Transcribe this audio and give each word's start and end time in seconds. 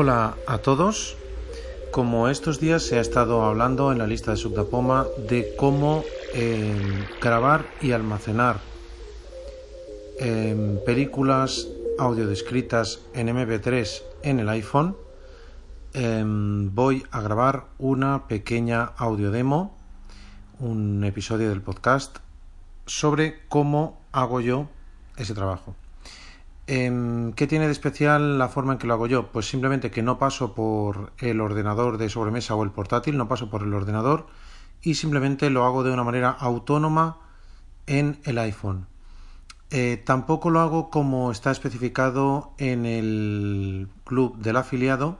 Hola 0.00 0.36
a 0.46 0.58
todos. 0.58 1.16
Como 1.90 2.28
estos 2.28 2.60
días 2.60 2.84
se 2.84 2.98
ha 2.98 3.00
estado 3.00 3.42
hablando 3.42 3.90
en 3.90 3.98
la 3.98 4.06
lista 4.06 4.30
de 4.30 4.36
Subdapoma 4.36 5.08
de 5.28 5.56
cómo 5.56 6.04
eh, 6.34 7.04
grabar 7.20 7.66
y 7.82 7.90
almacenar 7.90 8.60
eh, 10.20 10.80
películas 10.86 11.66
audio 11.98 12.28
descritas 12.28 13.00
en 13.12 13.26
MP3 13.26 14.02
en 14.22 14.38
el 14.38 14.48
iPhone, 14.50 14.96
eh, 15.94 16.22
voy 16.24 17.02
a 17.10 17.20
grabar 17.20 17.64
una 17.78 18.28
pequeña 18.28 18.92
audio 18.98 19.32
demo, 19.32 19.76
un 20.60 21.02
episodio 21.02 21.48
del 21.48 21.60
podcast 21.60 22.18
sobre 22.86 23.40
cómo 23.48 23.98
hago 24.12 24.40
yo 24.40 24.68
ese 25.16 25.34
trabajo. 25.34 25.74
Em, 26.70 27.32
¿Qué 27.32 27.46
tiene 27.46 27.64
de 27.64 27.72
especial 27.72 28.36
la 28.38 28.50
forma 28.50 28.74
en 28.74 28.78
que 28.78 28.86
lo 28.86 28.92
hago 28.92 29.06
yo? 29.06 29.32
Pues 29.32 29.48
simplemente 29.48 29.90
que 29.90 30.02
no 30.02 30.18
paso 30.18 30.54
por 30.54 31.14
el 31.16 31.40
ordenador 31.40 31.96
de 31.96 32.10
sobremesa 32.10 32.54
o 32.54 32.62
el 32.62 32.72
portátil, 32.72 33.16
no 33.16 33.26
paso 33.26 33.48
por 33.48 33.62
el 33.62 33.72
ordenador 33.72 34.26
y 34.82 34.96
simplemente 34.96 35.48
lo 35.48 35.64
hago 35.64 35.82
de 35.82 35.92
una 35.92 36.04
manera 36.04 36.28
autónoma 36.28 37.20
en 37.86 38.20
el 38.24 38.36
iPhone. 38.36 38.86
Eh, 39.70 40.02
tampoco 40.04 40.50
lo 40.50 40.60
hago 40.60 40.90
como 40.90 41.30
está 41.30 41.50
especificado 41.50 42.52
en 42.58 42.84
el 42.84 43.88
club 44.04 44.36
del 44.36 44.58
afiliado 44.58 45.18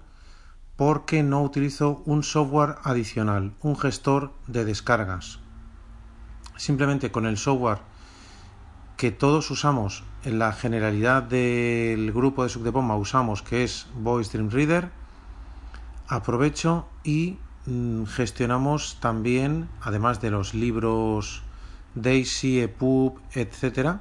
porque 0.76 1.22
no 1.22 1.42
utilizo 1.42 2.02
un 2.04 2.24
software 2.24 2.74
adicional, 2.82 3.54
un 3.62 3.74
gestor 3.74 4.32
de 4.48 4.66
descargas. 4.66 5.40
Simplemente 6.56 7.10
con 7.10 7.24
el 7.24 7.38
software 7.38 7.87
que 8.98 9.12
todos 9.12 9.48
usamos 9.52 10.02
en 10.24 10.40
la 10.40 10.52
generalidad 10.52 11.22
del 11.22 12.12
grupo 12.12 12.42
de 12.42 12.48
Subdepoma 12.48 12.96
usamos 12.96 13.42
que 13.42 13.62
es 13.62 13.86
Voice 13.94 14.36
Dream 14.36 14.50
Reader 14.50 14.90
aprovecho 16.08 16.88
y 17.04 17.38
mm, 17.66 18.06
gestionamos 18.06 18.98
también 19.00 19.68
además 19.80 20.20
de 20.20 20.32
los 20.32 20.52
libros 20.52 21.42
Daisy, 21.94 22.60
EPUB, 22.60 23.20
etcétera 23.34 24.00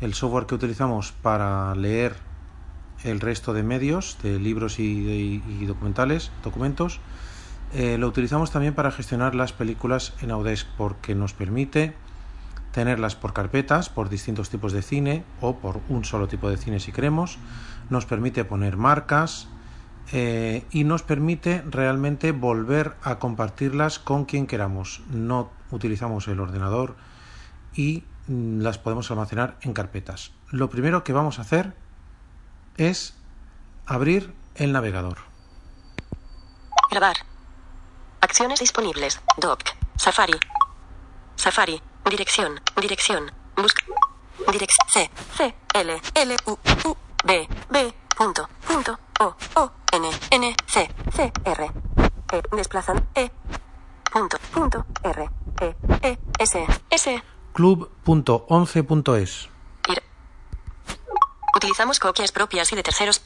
el 0.00 0.14
software 0.14 0.46
que 0.46 0.54
utilizamos 0.54 1.12
para 1.12 1.74
leer 1.74 2.16
el 3.04 3.20
resto 3.20 3.52
de 3.52 3.62
medios 3.62 4.16
de 4.22 4.38
libros 4.38 4.78
y, 4.78 5.66
documentales 5.66 6.32
documentos 6.42 7.00
eh, 7.74 7.98
lo 7.98 8.08
utilizamos 8.08 8.50
también 8.50 8.72
para 8.72 8.92
gestionar 8.92 9.34
las 9.34 9.52
películas 9.52 10.14
en 10.22 10.30
Audesc 10.30 10.66
porque 10.78 11.14
nos 11.14 11.34
permite 11.34 11.94
tenerlas 12.72 13.14
por 13.14 13.32
carpetas, 13.32 13.88
por 13.88 14.08
distintos 14.08 14.50
tipos 14.50 14.72
de 14.72 14.82
cine 14.82 15.24
o 15.40 15.56
por 15.56 15.80
un 15.88 16.04
solo 16.04 16.26
tipo 16.26 16.50
de 16.50 16.56
cine 16.56 16.80
si 16.80 16.92
queremos, 16.92 17.38
nos 17.90 18.06
permite 18.06 18.44
poner 18.44 18.76
marcas 18.76 19.48
eh, 20.12 20.66
y 20.70 20.84
nos 20.84 21.02
permite 21.02 21.62
realmente 21.62 22.32
volver 22.32 22.96
a 23.02 23.18
compartirlas 23.18 23.98
con 23.98 24.24
quien 24.24 24.46
queramos. 24.46 25.02
No 25.10 25.50
utilizamos 25.70 26.26
el 26.28 26.40
ordenador 26.40 26.96
y 27.74 28.04
mm, 28.26 28.60
las 28.60 28.78
podemos 28.78 29.10
almacenar 29.10 29.56
en 29.60 29.74
carpetas. 29.74 30.32
Lo 30.50 30.70
primero 30.70 31.04
que 31.04 31.12
vamos 31.12 31.38
a 31.38 31.42
hacer 31.42 31.74
es 32.76 33.14
abrir 33.86 34.34
el 34.54 34.72
navegador. 34.72 35.18
Grabar. 36.90 37.16
Acciones 38.20 38.60
disponibles. 38.60 39.20
Doc. 39.38 39.62
Safari. 39.96 40.38
Safari. 41.36 41.80
Dirección, 42.08 42.60
dirección, 42.80 43.32
busca. 43.56 43.82
Dirección 44.50 44.88
C, 44.92 45.10
C, 45.36 45.54
L, 45.74 46.00
L, 46.14 46.36
U, 46.46 46.58
U, 46.84 46.96
B, 47.24 47.48
B, 47.70 47.94
punto, 48.16 48.48
punto, 48.66 48.98
O, 49.20 49.34
O, 49.54 49.72
N, 49.92 50.10
N, 50.30 50.56
C, 50.66 50.90
C, 51.14 51.32
R. 51.44 51.70
E, 52.32 52.42
desplazan, 52.56 53.08
E, 53.14 53.30
punto, 54.12 54.38
punto, 54.52 54.84
R, 55.04 55.28
E, 55.60 55.76
E, 56.02 56.18
S, 56.38 56.66
S. 56.90 57.22
Club.11.es. 57.52 59.48
Utilizamos 61.54 62.00
copias 62.00 62.32
propias 62.32 62.72
y 62.72 62.76
de 62.76 62.82
terceros. 62.82 63.22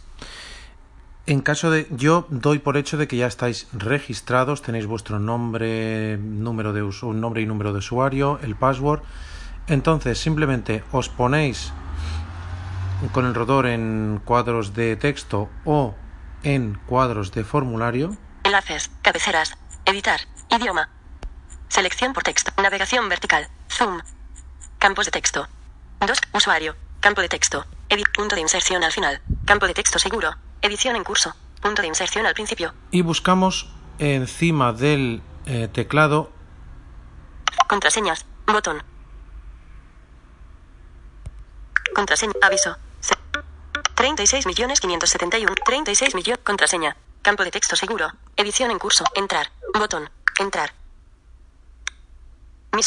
En 1.28 1.40
caso 1.40 1.72
de 1.72 1.88
yo 1.90 2.28
doy 2.30 2.60
por 2.60 2.76
hecho 2.76 2.96
de 2.96 3.08
que 3.08 3.16
ya 3.16 3.26
estáis 3.26 3.66
registrados, 3.72 4.62
tenéis 4.62 4.86
vuestro 4.86 5.18
nombre, 5.18 6.18
número 6.18 6.72
de 6.72 6.88
nombre 7.02 7.42
y 7.42 7.46
número 7.46 7.72
de 7.72 7.80
usuario, 7.80 8.38
el 8.44 8.54
password. 8.54 9.02
Entonces, 9.66 10.20
simplemente 10.20 10.84
os 10.92 11.08
ponéis 11.08 11.72
con 13.12 13.26
el 13.26 13.34
rotor 13.34 13.66
en 13.66 14.20
cuadros 14.24 14.72
de 14.74 14.94
texto 14.94 15.50
o 15.64 15.96
en 16.44 16.78
cuadros 16.86 17.32
de 17.32 17.42
formulario. 17.42 18.16
Enlaces, 18.44 18.88
cabeceras, 19.02 19.58
editar, 19.84 20.20
idioma. 20.48 20.90
Selección 21.68 22.12
por 22.12 22.22
texto, 22.22 22.52
navegación 22.62 23.08
vertical, 23.08 23.48
zoom. 23.68 24.00
Campos 24.78 25.06
de 25.06 25.10
texto. 25.10 25.48
Dos, 26.06 26.20
usuario, 26.32 26.76
campo 27.00 27.20
de 27.20 27.28
texto, 27.28 27.66
edit, 27.88 28.06
punto 28.14 28.36
de 28.36 28.42
inserción 28.42 28.84
al 28.84 28.92
final, 28.92 29.20
campo 29.44 29.66
de 29.66 29.74
texto 29.74 29.98
seguro, 29.98 30.36
Edición 30.62 30.96
en 30.96 31.04
curso. 31.04 31.34
Punto 31.60 31.82
de 31.82 31.88
inserción 31.88 32.26
al 32.26 32.34
principio. 32.34 32.74
Y 32.90 33.02
buscamos 33.02 33.68
encima 33.98 34.72
del 34.72 35.22
eh, 35.46 35.68
teclado. 35.72 36.30
Contraseñas. 37.68 38.26
Botón. 38.46 38.82
Contraseña. 41.94 42.34
Aviso. 42.42 42.76
36 43.94 44.46
millones 44.46 44.80
571. 44.80 45.54
36 45.64 46.14
millones. 46.14 46.40
Contraseña. 46.44 46.96
Campo 47.22 47.44
de 47.44 47.50
texto 47.50 47.76
seguro. 47.76 48.12
Edición 48.36 48.70
en 48.70 48.78
curso. 48.78 49.04
Entrar. 49.14 49.50
Botón. 49.74 50.10
Entrar. 50.38 50.72
Mi 52.72 52.82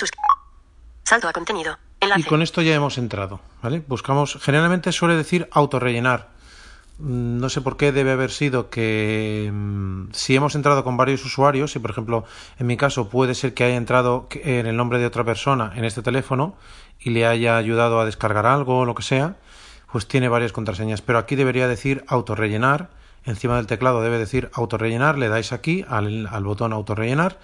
Salto 1.03 1.28
a 1.28 1.34
contenido. 1.34 1.79
Enlace. 2.00 2.22
Y 2.22 2.24
con 2.24 2.41
esto 2.41 2.62
ya 2.62 2.75
hemos 2.75 2.97
entrado. 3.00 3.41
¿Vale? 3.63 3.84
Buscamos. 3.88 4.38
Generalmente 4.41 4.91
suele 4.91 5.16
decir 5.16 5.50
autorrellenar 5.52 6.29
no 6.99 7.47
sé 7.47 7.61
por 7.61 7.77
qué 7.77 7.91
debe 7.91 8.11
haber 8.11 8.29
sido 8.29 8.69
que 8.69 9.49
mm, 9.51 10.09
si 10.11 10.35
hemos 10.35 10.55
entrado 10.55 10.83
con 10.83 10.97
varios 10.97 11.23
usuarios, 11.23 11.71
si 11.71 11.79
por 11.79 11.91
ejemplo 11.91 12.25
en 12.57 12.67
mi 12.67 12.75
caso 12.75 13.09
puede 13.09 13.35
ser 13.35 13.53
que 13.53 13.63
haya 13.63 13.77
entrado 13.77 14.27
en 14.31 14.67
el 14.67 14.75
nombre 14.75 14.99
de 14.99 15.05
otra 15.05 15.23
persona 15.23 15.71
en 15.75 15.85
este 15.85 16.01
teléfono 16.01 16.55
y 16.99 17.11
le 17.11 17.25
haya 17.25 17.55
ayudado 17.55 18.01
a 18.01 18.05
descargar 18.05 18.45
algo 18.45 18.79
o 18.79 18.85
lo 18.85 18.95
que 18.95 19.03
sea, 19.03 19.37
pues 19.91 20.07
tiene 20.07 20.27
varias 20.27 20.51
contraseñas. 20.51 21.01
Pero 21.01 21.19
aquí 21.19 21.35
debería 21.35 21.67
decir 21.67 22.03
autorrellenar, 22.07 22.89
encima 23.23 23.55
del 23.55 23.67
teclado 23.67 24.01
debe 24.01 24.17
decir 24.17 24.49
autorrellenar, 24.53 25.17
le 25.17 25.29
dais 25.29 25.53
aquí 25.53 25.85
al, 25.87 26.27
al 26.27 26.43
botón 26.43 26.73
autorrellenar 26.73 27.39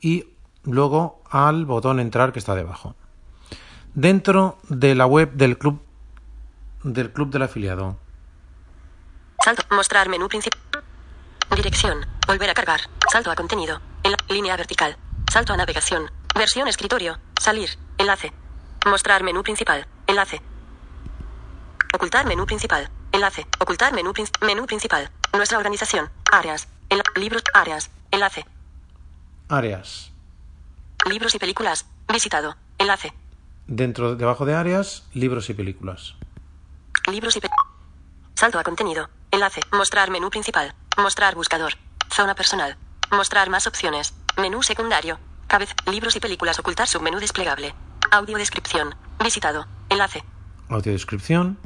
y 0.00 0.24
luego 0.64 1.22
al 1.30 1.64
botón 1.64 2.00
entrar 2.00 2.32
que 2.32 2.40
está 2.40 2.56
debajo. 2.56 2.96
Dentro 3.94 4.58
de 4.68 4.96
la 4.96 5.06
web 5.06 5.32
del 5.34 5.56
club 5.58 5.80
del 6.82 7.10
club 7.10 7.30
del 7.30 7.42
afiliado 7.42 7.96
Salto. 9.46 9.62
Mostrar 9.70 10.08
menú 10.08 10.26
principal. 10.26 10.58
Dirección. 11.54 12.04
Volver 12.26 12.50
a 12.50 12.54
cargar. 12.54 12.80
Salto 13.12 13.30
a 13.30 13.36
contenido. 13.36 13.80
En 14.02 14.10
la 14.10 14.18
línea 14.28 14.56
vertical. 14.56 14.96
Salto 15.32 15.52
a 15.52 15.56
navegación. 15.56 16.10
Versión 16.34 16.66
escritorio. 16.66 17.20
Salir. 17.40 17.70
Enlace. 17.96 18.32
Mostrar 18.86 19.22
menú 19.22 19.44
principal. 19.44 19.86
Enlace. 20.08 20.42
Ocultar 21.94 22.26
menú 22.26 22.44
principal. 22.44 22.90
Enlace. 23.12 23.46
Ocultar 23.60 23.92
menú, 23.92 24.12
menú 24.40 24.66
principal. 24.66 25.12
Nuestra 25.32 25.58
organización. 25.58 26.10
Áreas. 26.32 26.66
libros. 27.14 27.44
Áreas. 27.54 27.88
Enlace. 28.10 28.44
Áreas. 29.48 30.10
Libros 31.08 31.36
y 31.36 31.38
películas. 31.38 31.86
Visitado. 32.12 32.56
Enlace. 32.78 33.14
Dentro, 33.68 34.16
debajo 34.16 34.44
de 34.44 34.56
áreas, 34.56 35.04
libros 35.14 35.48
y 35.50 35.54
películas. 35.54 36.16
Libros 37.06 37.36
y 37.36 37.40
Salto 38.34 38.58
a 38.58 38.64
contenido. 38.64 39.08
Enlace. 39.30 39.60
Mostrar 39.72 40.10
menú 40.10 40.30
principal. 40.30 40.74
Mostrar 40.96 41.34
buscador. 41.34 41.74
Zona 42.14 42.34
personal. 42.34 42.76
Mostrar 43.10 43.50
más 43.50 43.66
opciones. 43.66 44.14
Menú 44.36 44.62
secundario. 44.62 45.18
Cabeza. 45.46 45.74
Libros 45.86 46.16
y 46.16 46.20
películas. 46.20 46.58
Ocultar 46.58 46.88
submenú 46.88 47.18
desplegable. 47.20 47.74
Audio 48.10 48.38
descripción. 48.38 48.94
Visitado. 49.22 49.66
Enlace. 49.88 50.24
Audio 50.68 50.92
descripción. 50.92 51.58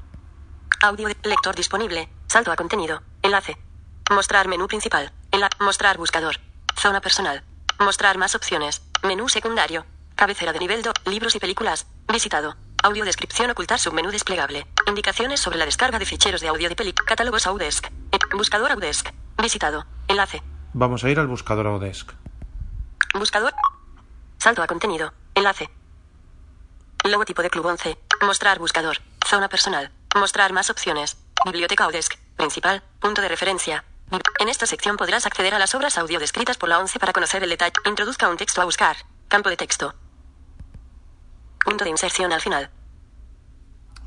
Audio 0.82 1.08
de 1.08 1.16
lector 1.24 1.54
disponible. 1.54 2.08
Salto 2.26 2.52
a 2.52 2.56
contenido. 2.56 3.02
Enlace. 3.22 3.56
Mostrar 4.10 4.48
menú 4.48 4.66
principal. 4.66 5.12
Enla 5.30 5.48
mostrar 5.60 5.96
buscador. 5.98 6.36
Zona 6.76 7.00
personal. 7.00 7.44
Mostrar 7.78 8.18
más 8.18 8.34
opciones. 8.34 8.82
Menú 9.02 9.28
secundario. 9.28 9.86
Cabecera 10.16 10.52
de 10.52 10.58
nivel 10.58 10.82
2. 10.82 10.92
Libros 11.06 11.34
y 11.34 11.38
películas. 11.38 11.86
Visitado. 12.12 12.56
Audio 12.82 13.04
descripción 13.04 13.50
ocultar 13.50 13.78
submenú 13.78 14.10
desplegable. 14.10 14.66
Indicaciones 14.86 15.40
sobre 15.40 15.58
la 15.58 15.66
descarga 15.66 15.98
de 15.98 16.06
ficheros 16.06 16.40
de 16.40 16.48
audio 16.48 16.70
de 16.70 16.76
película. 16.76 17.04
Catálogos 17.06 17.46
Audesk. 17.46 17.86
Eh, 18.10 18.18
buscador 18.34 18.72
Audesk. 18.72 19.10
Visitado. 19.36 19.84
Enlace. 20.08 20.42
Vamos 20.72 21.04
a 21.04 21.10
ir 21.10 21.18
al 21.18 21.26
buscador 21.26 21.66
Audesk. 21.66 22.12
Buscador. 23.12 23.52
Salto 24.38 24.62
a 24.62 24.66
contenido. 24.66 25.12
Enlace. 25.34 25.68
Logotipo 27.04 27.42
de 27.42 27.50
Club 27.50 27.66
11. 27.66 27.98
Mostrar 28.22 28.58
buscador. 28.58 28.96
Zona 29.26 29.50
personal. 29.50 29.92
Mostrar 30.14 30.54
más 30.54 30.70
opciones. 30.70 31.18
Biblioteca 31.44 31.84
Audesk. 31.84 32.14
Principal. 32.36 32.82
Punto 32.98 33.20
de 33.20 33.28
referencia. 33.28 33.84
En 34.38 34.48
esta 34.48 34.64
sección 34.64 34.96
podrás 34.96 35.26
acceder 35.26 35.54
a 35.54 35.58
las 35.58 35.74
obras 35.74 35.98
audio 35.98 36.18
descritas 36.18 36.56
por 36.56 36.70
la 36.70 36.78
ONCE 36.78 36.98
para 36.98 37.12
conocer 37.12 37.42
el 37.42 37.50
detalle. 37.50 37.74
Introduzca 37.84 38.30
un 38.30 38.38
texto 38.38 38.62
a 38.62 38.64
buscar. 38.64 38.96
Campo 39.28 39.50
de 39.50 39.58
texto. 39.58 39.94
Punto 41.64 41.84
de 41.84 41.90
inserción 41.90 42.32
al 42.32 42.40
final. 42.40 42.70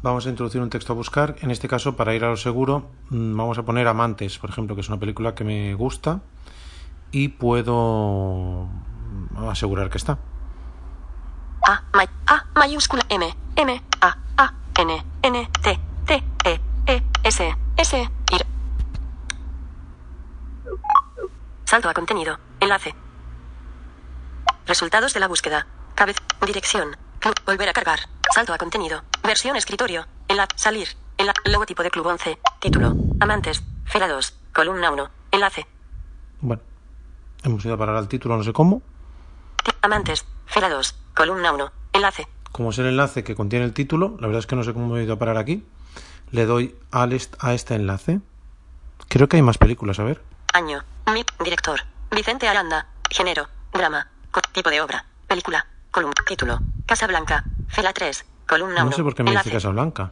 Vamos 0.02 0.26
a 0.26 0.30
introducir 0.30 0.60
un 0.62 0.70
texto 0.70 0.92
a 0.94 0.96
buscar. 0.96 1.36
En 1.42 1.50
este 1.52 1.68
caso, 1.70 1.96
para 1.96 2.14
ir 2.14 2.26
a 2.26 2.30
lo 2.30 2.36
seguro, 2.38 2.92
mm, 3.10 3.38
vamos 3.38 3.58
a 3.58 3.64
poner 3.64 3.88
Amantes, 3.88 4.38
por 4.38 4.50
ejemplo, 4.50 4.76
que 4.76 4.82
es 4.82 4.90
una 4.90 5.00
película 5.00 5.34
que 5.34 5.44
me 5.46 5.74
gusta 5.76 6.22
y 7.12 7.30
puedo 7.30 8.68
asegurar 9.48 9.90
que 9.90 9.98
está. 9.98 10.18
A, 11.66 11.84
may- 11.94 12.10
A 12.28 12.44
mayúscula 12.56 13.04
M, 13.08 13.34
M, 13.56 13.82
A, 14.02 14.18
A, 14.38 14.54
N, 14.80 15.06
N, 15.22 15.50
T, 15.62 15.80
T, 16.06 16.24
E, 16.46 16.60
E, 16.88 17.04
S, 17.24 17.56
S, 17.78 18.10
ir. 18.34 18.46
Salto 21.64 21.88
a 21.90 21.94
contenido. 21.94 22.38
Enlace. 22.60 22.94
Resultados 24.66 25.14
de 25.14 25.20
la 25.22 25.28
búsqueda. 25.28 25.66
Cabeza. 25.96 26.20
Dirección. 26.46 26.98
Volver 27.46 27.70
a 27.70 27.74
cargar. 27.74 28.00
Salto 28.34 28.54
a 28.54 28.58
contenido. 28.58 29.04
Versión 29.24 29.56
escritorio. 29.56 30.06
Enlace. 30.28 30.52
Salir. 30.56 30.88
Enlace. 31.18 31.40
Logotipo 31.46 31.84
de 31.84 31.92
Club 31.92 32.08
11. 32.08 32.38
Título. 32.60 32.94
Amantes. 33.20 33.64
Fila 33.86 34.08
2. 34.08 34.34
Columna 34.54 34.92
1. 34.92 35.10
Enlace. 35.32 35.66
Bueno, 36.42 36.62
hemos 37.44 37.64
ido 37.66 37.76
a 37.76 37.78
parar 37.78 37.96
al 37.96 38.08
título, 38.08 38.36
no 38.38 38.44
sé 38.44 38.54
cómo. 38.54 38.82
Amantes. 39.82 40.26
Fila 40.48 40.70
2. 40.70 40.96
Columna 41.16 41.52
1. 41.54 41.72
Enlace. 41.94 42.28
Como 42.52 42.70
es 42.72 42.78
el 42.80 42.88
enlace 42.88 43.24
que 43.24 43.36
contiene 43.36 43.66
el 43.66 43.74
título, 43.74 44.16
la 44.20 44.28
verdad 44.28 44.40
es 44.40 44.48
que 44.48 44.56
no 44.56 44.64
sé 44.64 44.74
cómo 44.74 44.96
he 44.98 45.04
ido 45.04 45.14
a 45.14 45.20
parar 45.20 45.38
aquí. 45.38 45.66
Le 46.32 46.46
doy 46.46 46.76
al 46.92 47.14
est- 47.14 47.36
a 47.40 47.54
este 47.54 47.76
enlace. 47.76 48.20
Creo 49.08 49.28
que 49.28 49.38
hay 49.38 49.44
más 49.44 49.58
películas, 49.58 50.00
a 50.00 50.04
ver. 50.04 50.22
Año. 50.54 50.84
Mi. 51.12 51.24
Director. 51.44 51.82
Vicente 52.12 52.48
Aranda. 52.48 52.88
Género. 53.10 53.48
Drama. 53.74 54.08
Tipo 54.52 54.70
de 54.70 54.82
obra. 54.82 55.06
Película. 55.28 55.66
Columna. 55.94 56.16
Título. 56.28 56.60
Casa 56.88 57.06
Blanca. 57.08 57.44
Fila 57.70 57.94
3. 57.94 58.26
Columna 58.48 58.82
1. 58.82 58.86
No 58.86 58.92
sé 58.92 59.04
por 59.04 59.14
qué 59.16 59.22
me 59.24 59.30
Enlace. 59.30 59.50
dice 59.50 59.58
Casablanca. 59.58 60.12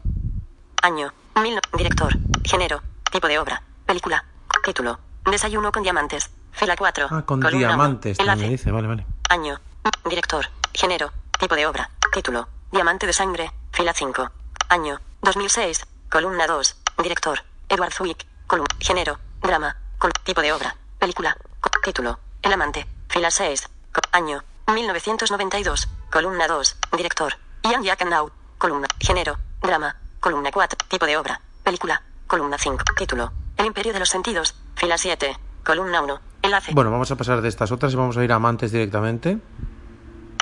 Año. 0.83 1.12
Mil. 1.42 1.60
Director. 1.75 2.13
Género. 2.45 2.81
Tipo 3.12 3.28
de 3.28 3.39
obra. 3.39 3.63
Película. 3.88 4.24
Título. 4.63 5.00
Desayuno 5.25 5.72
con 5.72 5.81
diamantes. 5.83 6.30
Fila 6.51 6.75
4. 6.78 7.07
Ah, 7.10 7.24
con 7.25 7.42
columna 7.42 7.68
diamantes 7.69 8.19
Enlace. 8.19 8.42
me 8.44 8.50
dice, 8.50 8.72
vale, 8.72 8.88
vale. 8.88 9.06
Año. 9.30 9.60
Director. 10.07 10.45
Género. 10.74 11.12
Tipo 11.39 11.56
de 11.56 11.66
obra. 11.66 11.89
Título. 12.13 12.48
Diamante 12.72 13.07
de 13.07 13.13
sangre. 13.13 13.51
Fila 13.74 13.94
5. 13.94 14.30
Año. 14.69 15.00
2006. 15.24 15.86
Columna 16.12 16.45
2. 16.45 16.77
Director. 17.01 17.39
Edward 17.69 17.92
Zwick. 17.94 18.27
Columna. 18.45 18.75
Género. 18.80 19.18
Drama. 19.42 19.75
Col- 19.98 20.13
tipo 20.24 20.42
de 20.42 20.54
obra. 20.54 20.75
Película. 21.00 21.36
Título. 21.84 22.19
El 22.44 22.54
amante. 22.54 22.86
Fila 23.10 23.31
6. 23.31 23.68
Co- 23.92 24.01
año. 24.12 24.44
1992. 24.73 25.88
Columna 26.12 26.47
2. 26.47 26.77
Director. 26.97 27.33
Ian 27.63 27.83
Now. 28.09 28.31
Columna. 28.57 28.88
Género. 29.00 29.38
Drama. 29.62 29.95
Columna 30.19 30.51
4. 30.51 30.77
Tipo 30.88 31.06
de 31.06 31.18
obra. 31.18 31.41
Película. 31.63 32.01
Columna 32.27 32.57
5. 32.57 32.83
Título. 32.97 33.31
El 33.57 33.65
imperio 33.68 33.94
de 33.94 34.00
los 34.00 34.09
sentidos. 34.09 34.56
Fila 34.75 34.97
7. 34.97 35.38
Columna 35.63 36.01
1. 36.01 36.19
Enlace. 36.44 36.71
Bueno, 36.73 36.91
vamos 36.91 37.12
a 37.12 37.15
pasar 37.15 37.41
de 37.41 37.50
estas 37.50 37.71
otras 37.71 37.94
y 37.94 37.95
vamos 37.95 38.18
a 38.18 38.23
ir 38.23 38.31
a 38.31 38.35
Amantes 38.35 38.71
directamente. 38.71 39.38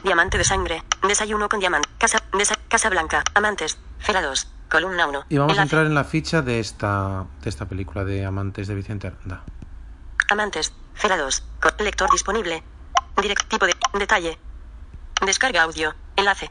Diamante 0.03 0.37
de 0.37 0.43
sangre. 0.45 0.83
Desayuno 1.05 1.49
con 1.49 1.59
diamante. 1.59 1.89
Casa, 1.97 2.19
desa- 2.31 2.57
casa 2.69 2.89
Blanca. 2.89 3.23
Amantes. 3.33 3.77
Fila 3.99 4.21
2. 4.21 4.47
Columna 4.69 5.07
1. 5.07 5.25
Y 5.29 5.37
vamos 5.37 5.57
a 5.57 5.63
entrar 5.63 5.85
en 5.85 5.95
la 5.95 6.03
ficha 6.03 6.41
de 6.41 6.59
esta, 6.59 7.25
de 7.41 7.49
esta 7.49 7.65
película 7.67 8.05
de 8.05 8.23
Amantes 8.25 8.67
de 8.67 8.75
Vicente 8.75 9.07
Aranda. 9.07 9.43
Amantes. 10.29 10.73
Fila 10.93 11.17
2. 11.17 11.43
Co- 11.61 11.83
lector 11.83 12.09
disponible. 12.11 12.63
Direct 13.21 13.49
tipo 13.49 13.65
de 13.65 13.75
detalle. 13.97 14.37
Descarga 15.25 15.63
audio. 15.63 15.93
Enlace. 16.15 16.49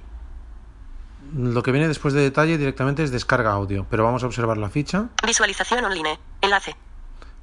Lo 1.34 1.62
que 1.62 1.72
viene 1.72 1.88
después 1.88 2.14
de 2.14 2.20
detalle 2.20 2.58
directamente 2.58 3.02
es 3.02 3.10
descarga 3.10 3.52
audio, 3.52 3.86
pero 3.90 4.04
vamos 4.04 4.22
a 4.22 4.26
observar 4.26 4.56
la 4.58 4.70
ficha. 4.70 5.08
Visualización 5.26 5.84
online. 5.84 6.18
Enlace. 6.40 6.76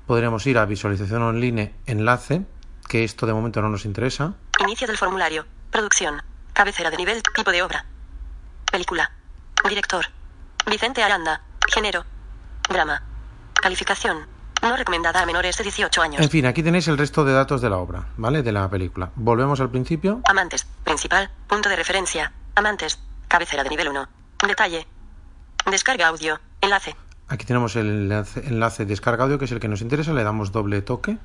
Podríamos 0.06 0.46
ir 0.46 0.58
a 0.58 0.66
visualización 0.66 1.24
online 1.24 1.74
enlace, 1.88 2.46
que 2.88 3.04
esto 3.04 3.26
de 3.26 3.34
momento 3.34 3.62
no 3.62 3.70
nos 3.70 3.86
interesa. 3.86 4.36
Inicio 4.60 4.86
del 4.88 4.98
formulario. 4.98 5.46
Producción. 5.72 6.22
Cabecera 6.54 6.92
de 6.92 6.98
nivel. 6.98 7.24
Tipo 7.36 7.52
de 7.52 7.64
obra. 7.64 7.86
Película. 8.72 9.12
Director. 9.68 10.06
Vicente 10.68 11.04
Aranda. 11.04 11.42
Género. 11.74 12.06
Drama. 12.70 13.02
Calificación. 13.54 14.35
No 14.66 14.76
recomendada 14.76 15.22
a 15.22 15.26
menores 15.28 15.56
de 15.58 15.64
18 15.64 16.02
años. 16.02 16.22
En 16.24 16.30
fin, 16.32 16.44
aquí 16.48 16.64
tenéis 16.64 16.88
el 16.88 16.98
resto 16.98 17.24
de 17.24 17.34
datos 17.34 17.62
de 17.62 17.70
la 17.70 17.78
obra, 17.78 18.08
¿vale? 18.18 18.42
De 18.42 18.52
la 18.52 18.68
película. 18.68 19.12
Volvemos 19.16 19.60
al 19.60 19.70
principio. 19.70 20.22
Amantes. 20.28 20.66
Principal. 20.84 21.30
Punto 21.48 21.70
de 21.70 21.76
referencia. 21.76 22.34
Amantes. 22.56 23.00
Cabecera 23.28 23.64
de 23.64 23.70
nivel 23.70 23.90
1. 23.90 24.08
Detalle. 24.48 24.88
Descarga 25.70 26.08
audio. 26.08 26.40
Enlace. 26.62 26.96
Aquí 27.28 27.46
tenemos 27.46 27.76
el 27.76 27.88
enlace, 27.88 28.40
enlace 28.48 28.86
descarga 28.86 29.26
audio, 29.26 29.38
que 29.38 29.46
es 29.46 29.52
el 29.52 29.60
que 29.60 29.68
nos 29.68 29.82
interesa. 29.82 30.14
Le 30.14 30.24
damos 30.24 30.52
doble 30.52 30.82
toque. 30.82 31.20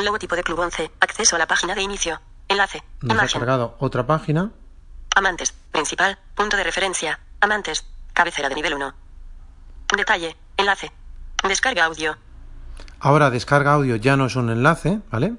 Logotipo 0.00 0.36
de 0.36 0.44
Club 0.44 0.60
11. 0.60 0.92
Acceso 1.00 1.34
a 1.34 1.40
la 1.40 1.48
página 1.48 1.74
de 1.74 1.82
inicio. 1.82 2.20
Enlace. 2.46 2.80
Nos 3.02 3.10
ha 3.10 3.14
Imagen. 3.22 3.40
cargado 3.40 3.76
otra 3.80 4.06
página. 4.06 4.52
Amantes. 5.16 5.50
Principal. 5.72 6.16
Punto 6.36 6.56
de 6.56 6.62
referencia. 6.62 7.18
Amantes. 7.40 7.84
Cabecera 8.12 8.48
de 8.48 8.54
nivel 8.54 8.74
1. 8.74 8.94
Detalle. 9.96 10.36
Enlace. 10.56 10.92
Descarga 11.42 11.86
audio. 11.86 12.16
Ahora 13.06 13.30
descarga 13.30 13.74
audio 13.74 13.94
ya 13.94 14.16
no 14.16 14.26
es 14.26 14.34
un 14.34 14.50
enlace, 14.50 14.98
¿vale? 15.12 15.34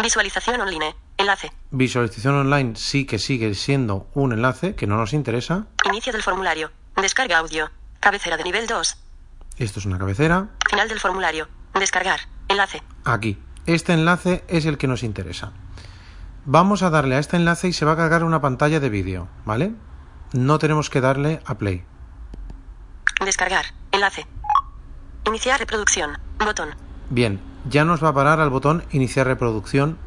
Visualización 0.00 0.60
online. 0.60 0.94
Enlace. 1.16 1.50
Visualización 1.72 2.36
online 2.36 2.76
sí 2.76 3.06
que 3.06 3.18
sigue 3.18 3.56
siendo 3.56 4.06
un 4.14 4.32
enlace 4.32 4.76
que 4.76 4.86
no 4.86 4.96
nos 4.96 5.12
interesa. 5.12 5.66
Inicio 5.84 6.12
del 6.12 6.22
formulario. 6.22 6.70
Descarga 6.94 7.38
audio. 7.38 7.72
Cabecera 7.98 8.36
de 8.36 8.44
nivel 8.44 8.68
2. 8.68 8.96
Esto 9.56 9.80
es 9.80 9.86
una 9.86 9.98
cabecera. 9.98 10.50
Final 10.70 10.88
del 10.88 11.00
formulario. 11.00 11.48
Descargar. 11.74 12.20
Enlace. 12.46 12.84
Aquí. 13.04 13.36
Este 13.66 13.94
enlace 13.94 14.44
es 14.46 14.64
el 14.64 14.78
que 14.78 14.86
nos 14.86 15.02
interesa. 15.02 15.50
Vamos 16.44 16.84
a 16.84 16.90
darle 16.90 17.16
a 17.16 17.18
este 17.18 17.36
enlace 17.36 17.66
y 17.66 17.72
se 17.72 17.84
va 17.84 17.94
a 17.94 17.96
cargar 17.96 18.22
una 18.22 18.40
pantalla 18.40 18.78
de 18.78 18.90
vídeo, 18.90 19.26
¿vale? 19.44 19.72
No 20.34 20.60
tenemos 20.60 20.88
que 20.88 21.00
darle 21.00 21.42
a 21.46 21.58
play. 21.58 21.84
Descargar. 23.24 23.64
Enlace. 23.90 24.24
Iniciar 25.26 25.58
reproducción. 25.58 26.16
Botón. 26.38 26.87
Bien, 27.10 27.40
ya 27.68 27.84
nos 27.84 28.02
va 28.02 28.08
a 28.08 28.14
parar 28.14 28.40
al 28.40 28.50
botón 28.50 28.84
iniciar 28.90 29.26
reproducción 29.26 29.98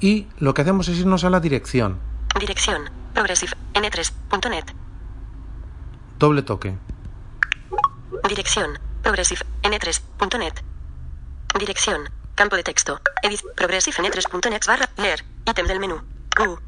y 0.00 0.26
lo 0.38 0.54
que 0.54 0.62
hacemos 0.62 0.88
es 0.88 0.98
irnos 0.98 1.24
a 1.24 1.30
la 1.30 1.40
dirección. 1.40 1.98
Dirección. 2.38 2.90
Progressive. 3.14 3.52
N3.net. 3.74 4.64
Doble 6.18 6.42
toque. 6.42 6.76
Dirección. 8.28 8.78
Progressive. 9.02 9.40
N3.net. 9.62 10.54
Dirección. 11.58 12.08
Campo 12.34 12.56
de 12.56 12.62
texto. 12.62 13.00
Edit. 13.22 13.40
Progressive 13.56 13.96
N3.net 13.96 14.60
barra. 14.66 14.88
Leer. 14.96 15.24
Ítem 15.48 15.66
del 15.66 15.80
menú. 15.80 15.96
U. 16.40 16.58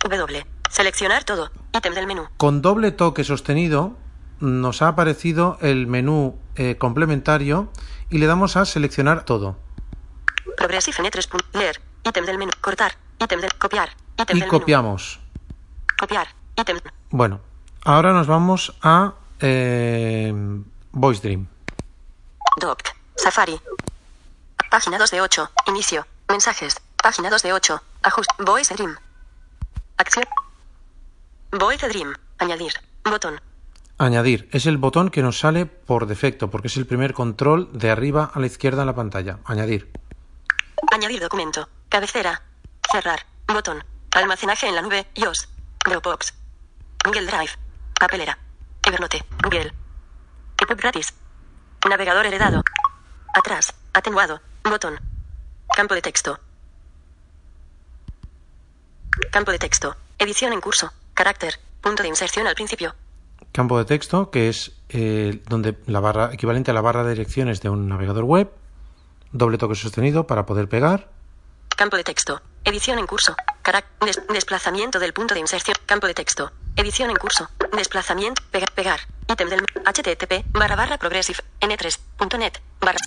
W. 0.00 0.46
Seleccionar 0.70 1.24
todo. 1.24 1.50
Ítem 1.74 1.94
del 1.94 2.06
menú. 2.06 2.28
Con 2.36 2.62
doble 2.62 2.90
toque 2.92 3.24
sostenido 3.24 3.96
nos 4.40 4.82
ha 4.82 4.88
aparecido 4.88 5.58
el 5.60 5.86
menú 5.86 6.38
eh, 6.56 6.76
complementario 6.78 7.70
y 8.10 8.18
le 8.18 8.26
damos 8.26 8.56
a 8.56 8.64
seleccionar 8.64 9.24
todo. 9.24 9.56
Progressive 10.56 10.96
N3. 10.98 11.28
Leer. 11.54 11.80
Ítem 12.04 12.24
del 12.24 12.38
menú. 12.38 12.50
Cortar. 12.60 12.92
Ítem 13.20 13.40
del. 13.40 13.52
Copiar. 13.54 13.90
Ítem 14.18 14.36
Y 14.36 14.40
del 14.40 14.48
menú. 14.48 14.58
copiamos. 14.58 15.20
Copiar. 15.98 16.28
Ítem. 16.56 16.78
Bueno, 17.10 17.40
ahora 17.84 18.12
nos 18.12 18.26
vamos 18.26 18.74
a 18.82 19.14
eh, 19.40 20.32
Voice 20.92 21.22
Dream. 21.22 21.46
Doc. 22.60 22.80
Safari. 23.16 23.60
Página 24.70 24.98
2 24.98 25.10
de 25.10 25.20
8. 25.20 25.50
Inicio. 25.66 26.06
Mensajes. 26.28 26.76
Página 27.02 27.30
2 27.30 27.42
de 27.42 27.52
8. 27.52 27.82
Ajuste. 28.02 28.34
Voice 28.42 28.74
Dream. 28.74 28.96
Acción. 29.96 30.24
Voice 31.52 31.88
Dream. 31.88 32.14
Añadir. 32.38 32.72
Botón. 33.04 33.40
Añadir 34.00 34.48
es 34.52 34.66
el 34.66 34.78
botón 34.78 35.10
que 35.10 35.22
nos 35.22 35.40
sale 35.40 35.66
por 35.66 36.06
defecto 36.06 36.50
porque 36.50 36.68
es 36.68 36.76
el 36.76 36.86
primer 36.86 37.14
control 37.14 37.68
de 37.72 37.90
arriba 37.90 38.30
a 38.32 38.38
la 38.38 38.46
izquierda 38.46 38.82
en 38.82 38.86
la 38.86 38.94
pantalla. 38.94 39.40
Añadir. 39.44 39.90
Añadir 40.92 41.20
documento. 41.20 41.68
Cabecera. 41.88 42.42
Cerrar. 42.92 43.26
Botón. 43.48 43.82
Almacenaje 44.12 44.68
en 44.68 44.76
la 44.76 44.82
nube. 44.82 45.08
iOS. 45.16 45.48
Dropbox. 45.84 46.32
Google 47.04 47.26
Drive. 47.26 47.50
Papelera. 47.98 48.38
Evernote. 48.86 49.24
Google. 49.42 49.72
EPUB 50.60 50.76
gratis. 50.78 51.12
Navegador 51.88 52.24
heredado. 52.24 52.62
Atrás. 53.34 53.74
Atenuado. 53.94 54.40
Botón. 54.62 55.00
Campo 55.74 55.94
de 55.96 56.02
texto. 56.02 56.38
Campo 59.32 59.50
de 59.50 59.58
texto. 59.58 59.96
Edición 60.20 60.52
en 60.52 60.60
curso. 60.60 60.92
Carácter. 61.14 61.58
Punto 61.80 62.04
de 62.04 62.08
inserción 62.08 62.46
al 62.46 62.54
principio. 62.54 62.94
Campo 63.52 63.78
de 63.78 63.84
texto 63.84 64.30
que 64.30 64.48
es 64.48 64.72
eh, 64.88 65.42
donde 65.48 65.76
la 65.86 66.00
barra 66.00 66.32
equivalente 66.32 66.70
a 66.70 66.74
la 66.74 66.80
barra 66.80 67.04
de 67.04 67.10
direcciones 67.10 67.60
de 67.60 67.70
un 67.70 67.88
navegador 67.88 68.24
web. 68.24 68.50
doble 69.32 69.58
toque 69.58 69.74
sostenido 69.74 70.26
para 70.26 70.46
poder 70.46 70.68
pegar. 70.68 71.10
Campo 71.76 71.96
de 71.96 72.04
texto. 72.04 72.40
Edición 72.64 72.98
en 72.98 73.06
curso. 73.06 73.34
Desplazamiento 74.32 74.98
del 74.98 75.12
punto 75.12 75.34
de 75.34 75.40
inserción. 75.40 75.76
Campo 75.86 76.06
de 76.06 76.14
texto. 76.14 76.50
Edición 76.76 77.10
en 77.10 77.16
curso. 77.16 77.48
Desplazamiento. 77.76 78.42
Pegar. 78.50 78.72
Pegar. 78.72 79.00
Ítem 79.28 79.48
del 79.48 79.60
http 79.84 80.44
barra 80.52 80.74
barra 80.74 80.96
progressive 80.96 81.40
n3.net 81.60 82.54
barra. 82.80 82.98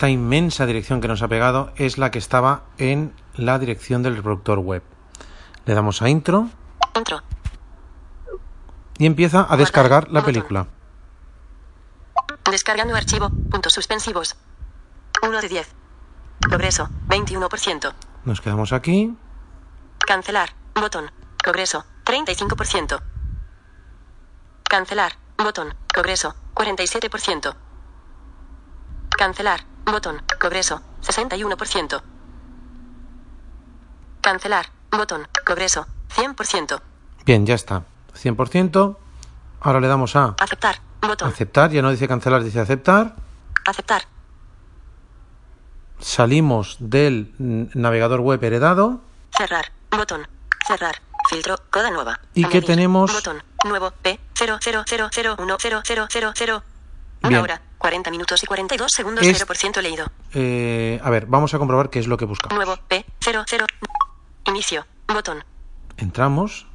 Esta 0.00 0.08
inmensa 0.08 0.64
dirección 0.64 1.02
que 1.02 1.08
nos 1.08 1.20
ha 1.20 1.28
pegado 1.28 1.74
es 1.76 1.98
la 1.98 2.10
que 2.10 2.18
estaba 2.18 2.62
en 2.78 3.12
la 3.34 3.58
dirección 3.58 4.02
del 4.02 4.16
reproductor 4.16 4.58
web. 4.58 4.82
Le 5.66 5.74
damos 5.74 6.00
a 6.00 6.08
intro 6.08 6.48
Intro. 6.96 7.22
y 8.96 9.04
empieza 9.04 9.46
a 9.46 9.58
descargar 9.58 10.08
la 10.10 10.24
película. 10.24 10.68
Descargando 12.50 12.96
archivo. 12.96 13.28
Puntos 13.50 13.74
suspensivos. 13.74 14.36
1 15.22 15.38
de 15.42 15.48
10. 15.50 15.68
Progreso. 16.48 16.88
21%. 17.08 17.92
Nos 18.24 18.40
quedamos 18.40 18.72
aquí. 18.72 19.14
Cancelar. 19.98 20.54
Botón. 20.76 21.10
Progreso. 21.36 21.84
35%. 22.06 23.02
Cancelar. 24.64 25.12
Botón. 25.36 25.74
Progreso. 25.92 26.34
47%. 26.54 27.54
Cancelar. 29.10 29.69
Botón. 29.90 30.22
Progreso. 30.38 30.82
61%. 31.02 32.02
Cancelar. 34.20 34.66
Botón. 34.90 35.26
Progreso. 35.44 35.86
100%. 36.14 36.80
Bien, 37.24 37.46
ya 37.46 37.54
está. 37.54 37.84
100%. 38.14 38.96
Ahora 39.60 39.80
le 39.80 39.88
damos 39.88 40.16
a 40.16 40.34
Aceptar. 40.40 40.80
Botón. 41.00 41.28
aceptar. 41.28 41.70
Ya 41.70 41.82
no 41.82 41.90
dice 41.90 42.08
cancelar, 42.08 42.42
dice 42.42 42.60
aceptar. 42.60 43.14
Aceptar. 43.66 44.02
Salimos 45.98 46.76
del 46.80 47.34
navegador 47.38 48.20
web 48.20 48.42
heredado. 48.42 49.02
Cerrar. 49.36 49.70
Botón. 49.90 50.26
Cerrar. 50.66 50.96
Filtro. 51.28 51.56
Coda 51.70 51.90
nueva. 51.90 52.18
¿Y 52.34 52.46
qué 52.46 52.62
tenemos? 52.62 53.12
Botón. 53.12 53.42
Nuevo. 53.64 53.90
P. 54.02 54.18
000010000. 54.34 56.62
Una 57.22 57.28
Bien. 57.28 57.42
hora. 57.42 57.60
40 57.78 58.10
minutos 58.10 58.42
y 58.42 58.46
42 58.46 58.90
segundos. 58.94 59.26
Es- 59.26 59.38
0% 59.46 59.80
leído. 59.82 60.06
Eh, 60.34 61.00
a 61.02 61.10
ver, 61.10 61.26
vamos 61.26 61.52
a 61.54 61.58
comprobar 61.58 61.90
qué 61.90 61.98
es 61.98 62.06
lo 62.06 62.16
que 62.16 62.24
buscamos. 62.24 62.54
Nuevo. 62.56 62.76
P. 62.88 63.04
00. 63.20 63.66
Inicio. 64.46 64.86
Botón. 65.08 65.44
Entramos. 65.96 66.66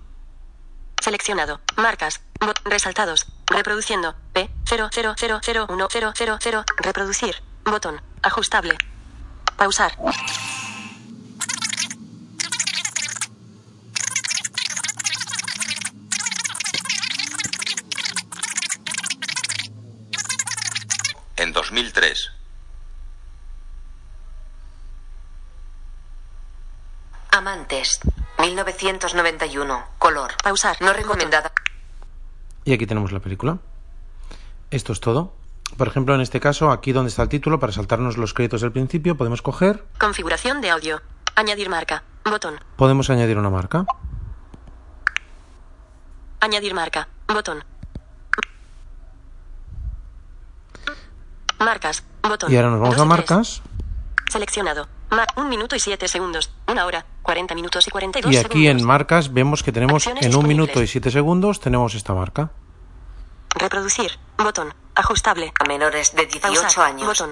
Seleccionado. 1.01 1.61
Marcas. 1.77 2.21
Bot. 2.39 2.59
Resaltados. 2.65 3.27
Reproduciendo. 3.47 4.15
P. 4.33 4.49
000010000. 4.65 6.65
Reproducir. 6.77 7.35
Botón. 7.63 8.01
Ajustable. 8.23 8.77
Pausar. 9.57 9.95
2003, 21.55 22.31
Amantes. 27.31 27.99
1991. 28.39 29.83
Color. 29.97 30.31
Pausar. 30.43 30.81
No 30.81 30.91
recomendada. 30.93 31.51
Y 32.65 32.73
aquí 32.73 32.85
tenemos 32.85 33.11
la 33.11 33.19
película. 33.19 33.59
Esto 34.69 34.91
es 34.93 34.99
todo. 34.99 35.33
Por 35.77 35.87
ejemplo, 35.87 36.13
en 36.15 36.21
este 36.21 36.39
caso, 36.39 36.71
aquí 36.71 36.91
donde 36.91 37.09
está 37.09 37.23
el 37.23 37.29
título, 37.29 37.59
para 37.59 37.71
saltarnos 37.73 38.17
los 38.17 38.33
créditos 38.33 38.61
del 38.61 38.71
principio, 38.71 39.15
podemos 39.17 39.41
coger, 39.41 39.85
Configuración 39.97 40.61
de 40.61 40.69
audio. 40.69 41.01
Añadir 41.35 41.69
marca. 41.69 42.03
Botón. 42.23 42.59
podemos 42.75 43.09
añadir 43.09 43.37
una 43.37 43.49
marca. 43.49 43.85
Añadir 46.41 46.73
marca. 46.73 47.07
Botón. 47.27 47.63
Marcas. 51.59 52.03
Botón. 52.23 52.51
Y 52.51 52.55
ahora 52.57 52.69
nos 52.71 52.79
vamos 52.79 52.97
a 52.99 53.05
marcas. 53.05 53.61
Seleccionado. 54.29 54.87
Mar 55.11 55.27
un 55.37 55.49
minuto 55.49 55.75
y 55.75 55.79
7 55.79 56.07
segundos. 56.07 56.51
Una 56.67 56.85
hora. 56.85 57.05
40 57.21 57.55
minutos 57.55 57.87
y 57.87 57.91
42 57.91 58.33
Y 58.33 58.37
aquí 58.37 58.67
en 58.67 58.77
segundos. 58.79 58.87
marcas 58.87 59.33
vemos 59.33 59.63
que 59.63 59.71
tenemos 59.71 60.05
Acciones 60.05 60.25
en 60.25 60.35
un 60.35 60.47
minuto 60.47 60.81
y 60.83 60.87
siete 60.87 61.09
segundos 61.11 61.59
tenemos 61.59 61.95
esta 61.95 62.13
marca. 62.13 62.51
Reproducir. 63.57 64.11
Botón. 64.37 64.73
Ajustable. 64.95 65.51
A 65.59 65.65
menores 65.67 66.13
de 66.15 66.25
18 66.25 66.61
Pausar. 66.61 66.85
años. 66.85 67.07
Botón. 67.07 67.31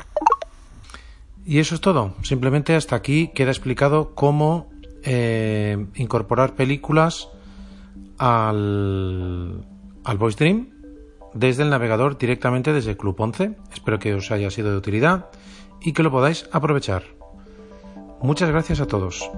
Y 1.46 1.60
eso 1.60 1.76
es 1.76 1.82
todo. 1.82 2.16
Simplemente 2.24 2.76
hasta 2.76 2.96
aquí 2.96 3.32
queda 3.36 3.52
explicado 3.52 4.16
cómo 4.16 4.72
eh, 5.04 5.86
incorporar 5.96 6.56
películas 6.56 7.28
al, 8.18 9.66
al 10.04 10.18
Voice 10.18 10.38
Dream 10.38 10.70
desde 11.34 11.64
el 11.64 11.70
navegador 11.70 12.18
directamente 12.18 12.74
desde 12.74 12.98
Club 12.98 13.20
11. 13.20 13.56
Espero 13.74 14.00
que 14.00 14.14
os 14.14 14.32
haya 14.32 14.50
sido 14.50 14.72
de 14.72 14.78
utilidad 14.78 15.30
y 15.82 15.94
que 15.94 16.04
lo 16.04 16.12
podáis 16.12 16.50
aprovechar. 16.52 17.04
Muchas 18.22 18.50
gracias 18.50 18.80
a 18.80 18.88
todos. 18.88 19.30